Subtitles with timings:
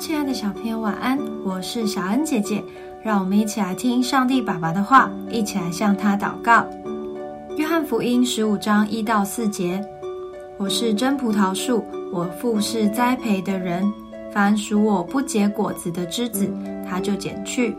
[0.00, 1.18] 亲爱的小朋友，晚安！
[1.44, 2.64] 我是小恩姐姐，
[3.02, 6.64] 让我们一起来听上帝爸爸的话，一起来向他祷告。
[7.58, 9.78] 约翰福音十五章一到四节：
[10.56, 13.92] 我是真葡萄树，我父是栽培的人。
[14.32, 16.50] 凡属我不结果子的枝子，
[16.88, 17.74] 他就剪去；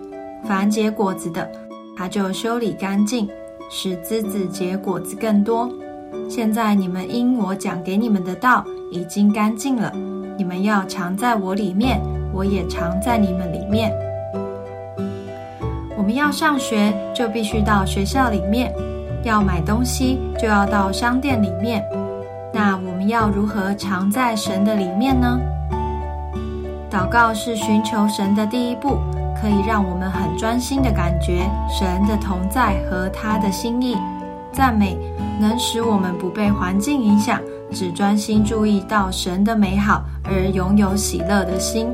[0.46, 1.52] 凡结果子的，
[1.98, 3.28] 他就修理干净，
[3.68, 5.68] 使枝子结果子更多。
[6.30, 9.92] 现在你们因我讲给你们的道已经干净了。
[10.38, 12.02] 你们要藏在我里面，
[12.34, 13.92] 我也藏在你们里面。
[15.98, 18.72] 我们要上学，就必须到学校里面；
[19.24, 21.84] 要买东西，就要到商店里面。
[22.54, 25.40] 那我们要如何藏在神的里面呢？
[26.90, 28.98] 祷告是寻求神的第一步，
[29.40, 33.96] 可以让我们很专心的感觉神的同在和他的心意。
[34.52, 34.98] 赞美
[35.40, 37.40] 能使我们不被环境影响。
[37.74, 41.88] 只专心注意到神的美好，而拥有喜乐的心。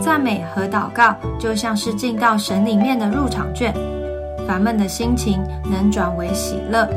[0.00, 3.74] 赞美和祷告就像是进到神里面的入场券。
[4.46, 6.88] 烦闷的心情能转为喜乐，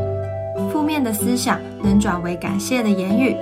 [0.72, 3.38] 负面的思想能转为感谢的言语。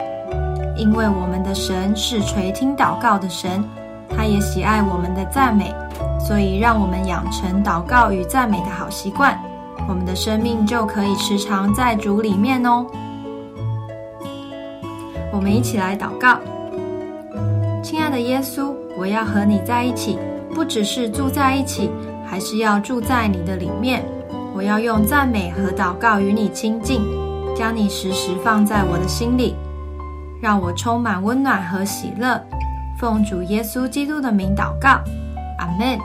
[0.75, 3.63] 因为我们的神是垂听祷告的神，
[4.09, 5.73] 他也喜爱我们的赞美，
[6.19, 9.39] 所以让我们养成祷告与赞美的好习惯，
[9.88, 12.86] 我们的生命就可以时常在主里面哦。
[15.31, 16.39] 我们一起来祷告，
[17.83, 20.17] 亲爱的耶稣，我要和你在一起，
[20.53, 21.89] 不只是住在一起，
[22.25, 24.05] 还是要住在你的里面。
[24.55, 27.02] 我要用赞美和祷告与你亲近，
[27.55, 29.55] 将你时时放在我的心里，
[30.39, 32.39] 让我充满温暖和喜乐。
[32.99, 35.02] 奉主耶稣基督的名祷告，
[35.57, 35.97] 阿门。